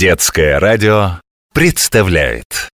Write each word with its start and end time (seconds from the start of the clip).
Детское 0.00 0.58
радио 0.58 1.20
представляет 1.52 2.70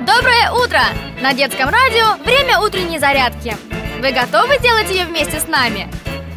Доброе 0.00 0.50
утро! 0.50 0.80
На 1.20 1.32
детском 1.32 1.68
радио 1.68 2.20
время 2.24 2.58
утренней 2.58 2.98
зарядки. 2.98 3.56
Вы 4.00 4.10
готовы 4.10 4.58
делать 4.58 4.90
ее 4.90 5.04
вместе 5.04 5.38
с 5.38 5.46
нами? 5.46 5.88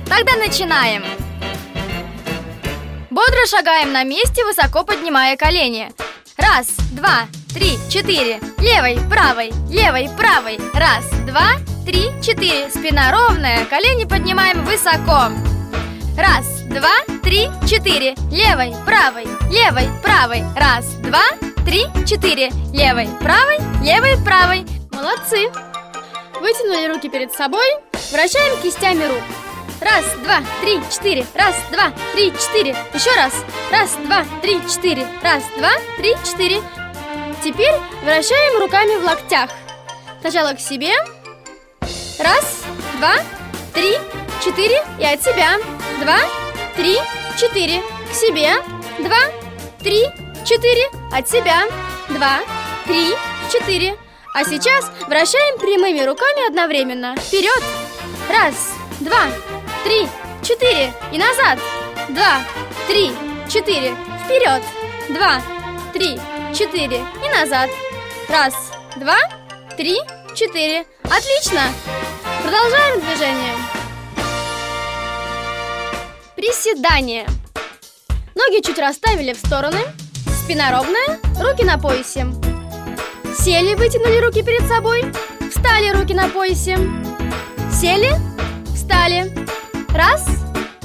Тогда 0.08 0.36
начинаем! 0.36 1.04
Бодро 3.10 3.48
шагаем 3.48 3.92
на 3.92 4.04
месте, 4.04 4.46
высоко 4.46 4.84
поднимая 4.84 5.36
колени. 5.36 5.92
Раз, 6.38 6.68
два, 6.92 7.26
три, 7.52 7.80
четыре. 7.90 8.40
Левой, 8.60 9.00
правой, 9.10 9.52
левой, 9.72 10.10
правой. 10.16 10.60
Раз, 10.76 11.10
два, 11.26 11.54
три, 11.88 12.12
четыре. 12.22 12.70
Спина 12.70 13.12
ровная, 13.12 13.66
колени 13.66 14.04
поднимаем 14.04 14.64
высоко. 14.64 15.32
Раз, 16.16 16.55
два, 16.76 16.92
три, 17.24 17.50
четыре. 17.68 18.16
Левой, 18.32 18.76
правой, 18.86 19.26
левой, 19.50 19.88
правой. 20.04 20.44
Раз, 20.58 20.86
два, 20.96 21.24
три, 21.66 21.86
четыре. 22.06 22.52
Левой, 22.74 23.08
правой, 23.22 23.60
левой, 23.82 24.22
правой. 24.26 24.66
Молодцы! 24.92 25.50
Вытянули 26.42 26.94
руки 26.94 27.08
перед 27.08 27.32
собой, 27.32 27.66
вращаем 28.12 28.62
кистями 28.62 29.06
рук. 29.06 29.24
Раз, 29.80 30.04
два, 30.24 30.40
три, 30.62 30.82
четыре. 30.92 31.26
Раз, 31.34 31.56
два, 31.72 31.94
три, 32.14 32.34
четыре. 32.34 32.76
Еще 32.94 33.12
раз. 33.16 33.34
Раз, 33.72 33.96
два, 34.06 34.26
три, 34.42 34.60
четыре. 34.68 35.08
Раз, 35.24 35.44
два, 35.58 35.72
три, 35.98 36.14
четыре. 36.26 36.62
Теперь 37.42 37.74
вращаем 38.04 38.60
руками 38.62 39.00
в 39.00 39.06
локтях. 39.06 39.50
Сначала 40.20 40.54
к 40.54 40.60
себе. 40.60 40.92
Раз, 42.20 42.64
два, 42.98 43.14
три, 43.74 43.96
четыре. 44.44 44.84
И 45.00 45.06
от 45.06 45.24
себя. 45.24 45.58
Два, 46.02 46.18
три, 46.76 46.98
четыре. 47.38 47.82
К 48.10 48.14
себе. 48.14 48.54
Два, 49.00 49.20
три, 49.80 50.06
четыре. 50.46 50.90
От 51.12 51.28
себя. 51.30 51.64
Два, 52.10 52.40
три, 52.86 53.14
четыре. 53.52 53.98
А 54.34 54.44
сейчас 54.44 54.92
вращаем 55.08 55.58
прямыми 55.60 56.02
руками 56.06 56.48
одновременно. 56.48 57.16
Вперед. 57.16 57.64
Раз, 58.30 58.74
два, 59.00 59.32
три, 59.84 60.08
четыре. 60.44 60.94
И 61.12 61.18
назад. 61.18 61.60
Два, 62.10 62.42
три, 62.88 63.12
четыре. 63.50 63.96
Вперед. 64.26 64.62
Два, 65.10 65.42
три, 65.94 66.20
четыре. 66.54 67.06
И 67.24 67.30
назад. 67.30 67.70
Раз, 68.28 68.54
два, 68.98 69.18
три, 69.78 70.00
четыре. 70.36 70.86
Отлично. 71.04 71.62
Продолжаем 72.44 73.00
движение. 73.02 73.75
Приседание. 76.46 77.26
Ноги 78.36 78.62
чуть 78.64 78.78
расставили 78.78 79.34
в 79.34 79.38
стороны. 79.38 79.80
Спина 80.44 80.70
ровная, 80.70 81.20
руки 81.42 81.64
на 81.64 81.80
поясе. 81.80 82.28
Сели, 83.40 83.74
вытянули 83.74 84.20
руки 84.24 84.44
перед 84.44 84.62
собой. 84.68 85.12
Встали, 85.50 85.90
руки 85.90 86.14
на 86.14 86.30
поясе. 86.30 86.78
Сели, 87.74 88.12
встали. 88.76 89.34
Раз, 89.90 90.24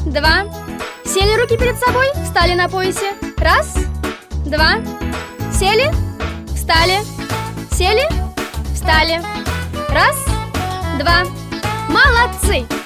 два. 0.06 0.46
Сели, 1.04 1.38
руки 1.38 1.58
перед 1.58 1.78
собой. 1.78 2.06
Встали 2.24 2.54
на 2.54 2.70
поясе. 2.70 3.12
Раз, 3.36 3.74
два. 4.46 4.76
Сели, 5.52 5.92
встали. 6.54 7.00
Сели, 7.76 8.08
встали. 8.72 9.20
Раз, 9.90 10.16
два. 10.98 11.24
Молодцы! 11.90 12.79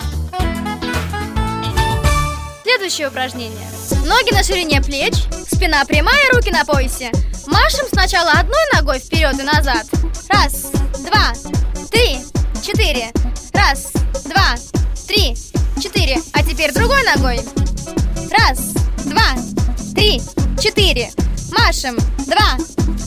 Следующее 2.84 3.08
упражнение. 3.08 3.66
Ноги 4.04 4.34
на 4.34 4.42
ширине 4.42 4.82
плеч, 4.82 5.14
спина 5.50 5.86
прямая, 5.86 6.30
руки 6.34 6.50
на 6.50 6.66
поясе. 6.66 7.10
Машем 7.46 7.86
сначала 7.90 8.32
одной 8.32 8.60
ногой 8.74 8.98
вперед 8.98 9.40
и 9.40 9.42
назад. 9.42 9.86
Раз, 10.28 10.66
два, 10.98 11.32
три, 11.90 12.18
четыре. 12.62 13.10
Раз, 13.54 13.90
два, 14.26 14.56
три, 15.08 15.34
четыре. 15.82 16.18
А 16.34 16.42
теперь 16.42 16.74
другой 16.74 17.02
ногой. 17.04 17.40
Раз, 18.38 18.58
два, 19.06 19.32
три, 19.94 20.20
четыре. 20.60 21.10
Машем. 21.56 21.96
Два, 22.26 22.58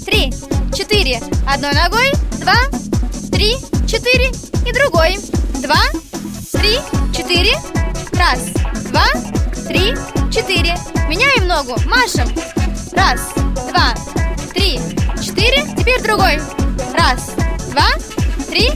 три, 0.08 0.34
четыре. 0.76 1.22
Одной 1.48 1.74
ногой. 1.74 2.12
Два, 2.40 2.56
три, 3.32 3.58
четыре. 3.88 4.30
И 4.66 4.74
другой. 4.74 5.20
Два, 5.62 5.82
три, 6.52 6.80
четыре. 7.16 7.56
Раз, 8.14 8.40
два, 8.90 9.06
четыре. 10.38 10.76
Меняем 11.10 11.48
ногу. 11.48 11.76
Машем. 11.88 12.32
Раз, 12.94 13.34
два, 13.70 13.96
три, 14.54 14.80
четыре. 15.20 15.64
Теперь 15.76 16.00
другой. 16.04 16.40
Раз, 16.94 17.32
два, 17.72 17.88
три, 18.48 18.70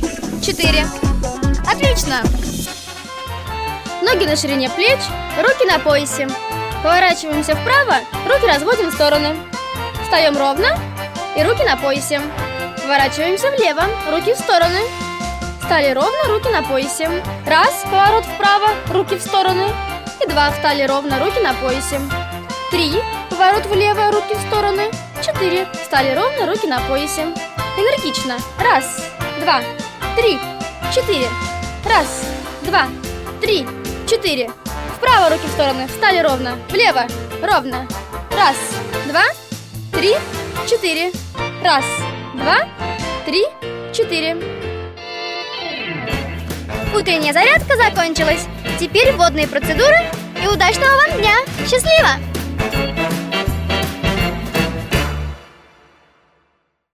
четыре. 0.43 0.87
Отлично. 1.71 2.23
Ноги 4.01 4.25
на 4.25 4.35
ширине 4.35 4.71
плеч, 4.71 4.99
руки 5.37 5.65
на 5.67 5.77
поясе. 5.77 6.27
Поворачиваемся 6.81 7.55
вправо, 7.55 7.97
руки 8.27 8.47
разводим 8.47 8.89
в 8.89 8.93
стороны. 8.93 9.35
Встаем 10.01 10.35
ровно 10.35 10.79
и 11.37 11.43
руки 11.43 11.63
на 11.63 11.77
поясе. 11.77 12.21
Поворачиваемся 12.81 13.51
влево, 13.51 13.83
руки 14.09 14.33
в 14.33 14.37
стороны. 14.37 14.79
Встали 15.61 15.93
ровно, 15.93 16.27
руки 16.27 16.49
на 16.49 16.63
поясе. 16.63 17.07
Раз, 17.45 17.85
поворот 17.91 18.25
вправо, 18.25 18.69
руки 18.89 19.15
в 19.15 19.21
стороны. 19.21 19.67
И 20.23 20.27
два, 20.27 20.51
встали 20.51 20.83
ровно, 20.83 21.19
руки 21.19 21.39
на 21.39 21.53
поясе. 21.55 21.99
Три, 22.69 22.93
поворот 23.29 23.65
влево, 23.65 24.11
руки 24.11 24.35
в 24.35 24.41
стороны. 24.47 24.91
Четыре, 25.25 25.67
встали 25.73 26.13
ровно, 26.13 26.45
руки 26.45 26.67
на 26.67 26.79
поясе. 26.81 27.23
Энергично. 27.77 28.37
Раз, 28.59 29.09
два, 29.39 29.61
три, 30.15 30.39
четыре. 30.93 31.27
Раз, 31.85 32.23
два, 32.61 32.87
три, 33.41 33.65
четыре. 34.07 34.51
Вправо 34.97 35.29
руки 35.29 35.47
в 35.47 35.51
стороны, 35.51 35.87
встали 35.87 36.19
ровно. 36.19 36.57
Влево, 36.69 37.07
ровно. 37.41 37.87
Раз, 38.37 38.57
два, 39.07 39.23
три, 39.91 40.15
четыре. 40.69 41.11
Раз, 41.63 41.85
два, 42.35 42.67
три, 43.25 43.45
четыре. 43.93 44.70
Утренняя 46.93 47.33
зарядка 47.33 47.77
закончилась. 47.77 48.47
Теперь 48.79 49.13
водные 49.13 49.47
процедуры 49.47 49.97
и 50.43 50.47
удачного 50.47 50.91
вам 50.97 51.19
дня. 51.19 51.33
Счастливо! 51.65 52.30